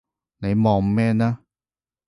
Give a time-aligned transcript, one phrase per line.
[0.39, 1.41] 你望咩呢？